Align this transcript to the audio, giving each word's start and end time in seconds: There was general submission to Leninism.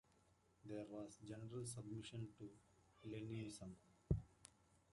There 0.65 0.85
was 0.89 1.19
general 1.23 1.63
submission 1.63 2.29
to 2.39 2.49
Leninism. 3.07 3.75